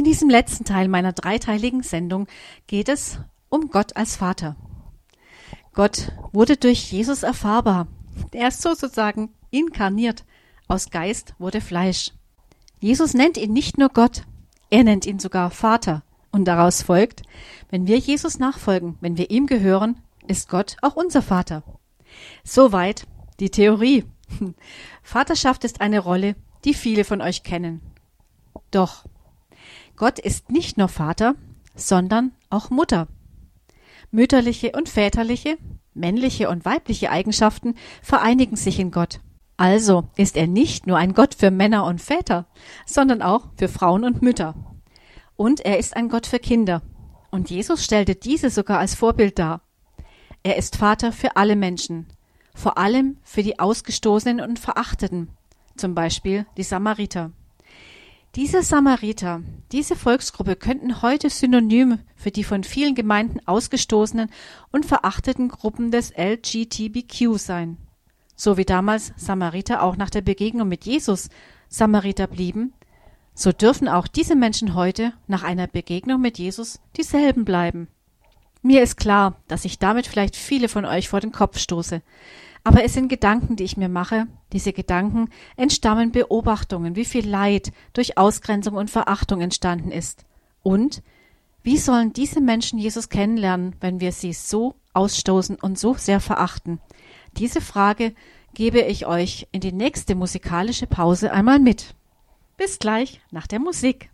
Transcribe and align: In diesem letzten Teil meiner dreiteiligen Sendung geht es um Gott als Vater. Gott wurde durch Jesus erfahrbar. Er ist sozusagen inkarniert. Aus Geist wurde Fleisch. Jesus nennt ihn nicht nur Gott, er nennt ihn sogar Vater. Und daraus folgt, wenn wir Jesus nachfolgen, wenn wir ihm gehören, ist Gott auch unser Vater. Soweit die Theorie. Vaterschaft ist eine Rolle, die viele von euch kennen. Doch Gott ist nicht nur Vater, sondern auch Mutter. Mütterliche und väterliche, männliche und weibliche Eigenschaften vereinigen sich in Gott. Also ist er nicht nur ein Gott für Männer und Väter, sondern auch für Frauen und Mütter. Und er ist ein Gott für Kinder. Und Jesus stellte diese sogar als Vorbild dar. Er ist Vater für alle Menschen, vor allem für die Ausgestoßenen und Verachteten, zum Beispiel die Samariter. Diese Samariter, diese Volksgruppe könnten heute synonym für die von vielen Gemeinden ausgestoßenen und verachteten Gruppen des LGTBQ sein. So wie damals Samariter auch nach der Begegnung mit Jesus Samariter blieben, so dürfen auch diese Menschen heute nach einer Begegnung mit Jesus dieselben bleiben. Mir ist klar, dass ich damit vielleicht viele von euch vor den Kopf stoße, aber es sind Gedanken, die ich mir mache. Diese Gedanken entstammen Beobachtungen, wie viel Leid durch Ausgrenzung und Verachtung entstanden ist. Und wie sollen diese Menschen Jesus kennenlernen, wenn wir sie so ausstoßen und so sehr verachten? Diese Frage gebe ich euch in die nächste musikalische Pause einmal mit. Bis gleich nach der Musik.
In 0.00 0.04
diesem 0.04 0.30
letzten 0.30 0.64
Teil 0.64 0.88
meiner 0.88 1.12
dreiteiligen 1.12 1.82
Sendung 1.82 2.26
geht 2.66 2.88
es 2.88 3.18
um 3.50 3.68
Gott 3.68 3.96
als 3.96 4.16
Vater. 4.16 4.56
Gott 5.74 6.12
wurde 6.32 6.56
durch 6.56 6.90
Jesus 6.90 7.22
erfahrbar. 7.22 7.86
Er 8.32 8.48
ist 8.48 8.62
sozusagen 8.62 9.28
inkarniert. 9.50 10.24
Aus 10.68 10.88
Geist 10.88 11.34
wurde 11.38 11.60
Fleisch. 11.60 12.12
Jesus 12.80 13.12
nennt 13.12 13.36
ihn 13.36 13.52
nicht 13.52 13.76
nur 13.76 13.90
Gott, 13.90 14.22
er 14.70 14.84
nennt 14.84 15.04
ihn 15.04 15.18
sogar 15.18 15.50
Vater. 15.50 16.02
Und 16.32 16.46
daraus 16.46 16.80
folgt, 16.80 17.20
wenn 17.68 17.86
wir 17.86 17.98
Jesus 17.98 18.38
nachfolgen, 18.38 18.96
wenn 19.02 19.18
wir 19.18 19.30
ihm 19.30 19.46
gehören, 19.46 20.00
ist 20.26 20.48
Gott 20.48 20.78
auch 20.80 20.96
unser 20.96 21.20
Vater. 21.20 21.62
Soweit 22.42 23.06
die 23.38 23.50
Theorie. 23.50 24.06
Vaterschaft 25.02 25.62
ist 25.64 25.82
eine 25.82 25.98
Rolle, 25.98 26.36
die 26.64 26.72
viele 26.72 27.04
von 27.04 27.20
euch 27.20 27.42
kennen. 27.42 27.82
Doch 28.70 29.04
Gott 30.00 30.18
ist 30.18 30.50
nicht 30.50 30.78
nur 30.78 30.88
Vater, 30.88 31.34
sondern 31.74 32.32
auch 32.48 32.70
Mutter. 32.70 33.06
Mütterliche 34.10 34.72
und 34.72 34.88
väterliche, 34.88 35.58
männliche 35.92 36.48
und 36.48 36.64
weibliche 36.64 37.10
Eigenschaften 37.10 37.74
vereinigen 38.00 38.56
sich 38.56 38.80
in 38.80 38.92
Gott. 38.92 39.20
Also 39.58 40.08
ist 40.16 40.38
er 40.38 40.46
nicht 40.46 40.86
nur 40.86 40.96
ein 40.96 41.12
Gott 41.12 41.34
für 41.34 41.50
Männer 41.50 41.84
und 41.84 42.00
Väter, 42.00 42.46
sondern 42.86 43.20
auch 43.20 43.48
für 43.58 43.68
Frauen 43.68 44.04
und 44.04 44.22
Mütter. 44.22 44.54
Und 45.36 45.60
er 45.60 45.78
ist 45.78 45.94
ein 45.94 46.08
Gott 46.08 46.26
für 46.26 46.38
Kinder. 46.38 46.80
Und 47.30 47.50
Jesus 47.50 47.84
stellte 47.84 48.14
diese 48.14 48.48
sogar 48.48 48.78
als 48.78 48.94
Vorbild 48.94 49.38
dar. 49.38 49.60
Er 50.42 50.56
ist 50.56 50.76
Vater 50.76 51.12
für 51.12 51.36
alle 51.36 51.56
Menschen, 51.56 52.06
vor 52.54 52.78
allem 52.78 53.18
für 53.22 53.42
die 53.42 53.58
Ausgestoßenen 53.58 54.40
und 54.40 54.58
Verachteten, 54.58 55.28
zum 55.76 55.94
Beispiel 55.94 56.46
die 56.56 56.62
Samariter. 56.62 57.32
Diese 58.34 58.62
Samariter, 58.62 59.42
diese 59.72 59.94
Volksgruppe 59.94 60.56
könnten 60.56 61.02
heute 61.02 61.30
synonym 61.30 62.00
für 62.16 62.30
die 62.30 62.44
von 62.44 62.64
vielen 62.64 62.94
Gemeinden 62.94 63.40
ausgestoßenen 63.46 64.30
und 64.72 64.86
verachteten 64.86 65.48
Gruppen 65.48 65.90
des 65.90 66.12
LGTBQ 66.16 67.38
sein. 67.38 67.76
So 68.34 68.56
wie 68.56 68.64
damals 68.64 69.12
Samariter 69.16 69.82
auch 69.82 69.96
nach 69.96 70.10
der 70.10 70.22
Begegnung 70.22 70.68
mit 70.68 70.86
Jesus 70.86 71.28
Samariter 71.68 72.26
blieben, 72.26 72.72
so 73.34 73.52
dürfen 73.52 73.88
auch 73.88 74.08
diese 74.08 74.34
Menschen 74.34 74.74
heute 74.74 75.12
nach 75.26 75.44
einer 75.44 75.66
Begegnung 75.66 76.20
mit 76.20 76.38
Jesus 76.38 76.80
dieselben 76.96 77.44
bleiben. 77.44 77.88
Mir 78.62 78.82
ist 78.82 78.96
klar, 78.96 79.36
dass 79.48 79.64
ich 79.64 79.78
damit 79.78 80.06
vielleicht 80.06 80.36
viele 80.36 80.68
von 80.68 80.84
euch 80.84 81.08
vor 81.08 81.20
den 81.20 81.32
Kopf 81.32 81.58
stoße, 81.58 82.02
aber 82.62 82.84
es 82.84 82.94
sind 82.94 83.08
Gedanken, 83.08 83.56
die 83.56 83.64
ich 83.64 83.76
mir 83.76 83.88
mache. 83.88 84.26
Diese 84.52 84.72
Gedanken 84.72 85.30
entstammen 85.56 86.12
Beobachtungen, 86.12 86.96
wie 86.96 87.04
viel 87.04 87.28
Leid 87.28 87.72
durch 87.92 88.18
Ausgrenzung 88.18 88.74
und 88.74 88.90
Verachtung 88.90 89.40
entstanden 89.40 89.90
ist. 89.90 90.24
Und 90.62 91.02
wie 91.62 91.78
sollen 91.78 92.12
diese 92.12 92.40
Menschen 92.40 92.78
Jesus 92.78 93.08
kennenlernen, 93.08 93.76
wenn 93.80 94.00
wir 94.00 94.12
sie 94.12 94.32
so 94.32 94.74
ausstoßen 94.92 95.56
und 95.56 95.78
so 95.78 95.94
sehr 95.94 96.20
verachten? 96.20 96.80
Diese 97.36 97.60
Frage 97.60 98.14
gebe 98.54 98.80
ich 98.80 99.06
euch 99.06 99.46
in 99.52 99.60
die 99.60 99.72
nächste 99.72 100.14
musikalische 100.14 100.86
Pause 100.86 101.32
einmal 101.32 101.58
mit. 101.58 101.94
Bis 102.56 102.78
gleich 102.78 103.20
nach 103.30 103.46
der 103.46 103.60
Musik. 103.60 104.10